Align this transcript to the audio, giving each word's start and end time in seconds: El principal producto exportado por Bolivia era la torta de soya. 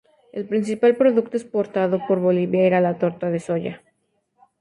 El 0.33 0.47
principal 0.47 0.95
producto 0.95 1.37
exportado 1.37 1.99
por 2.07 2.19
Bolivia 2.19 2.63
era 2.65 2.81
la 2.81 2.97
torta 2.97 3.29
de 3.29 3.39
soya. 3.39 3.83